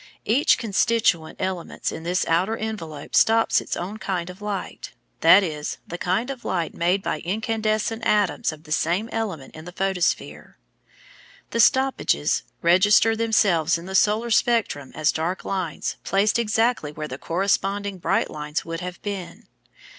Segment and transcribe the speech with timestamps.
[0.25, 5.77] Each constituent element in this outer envelope stops its own kind of light, that is,
[5.87, 10.57] the kind of light made by incandescent atoms of the same element in the photosphere.
[11.51, 17.19] The "stoppages" register themselves in the solar spectrum as dark lines placed exactly where the
[17.19, 19.45] corresponding bright lines would have been.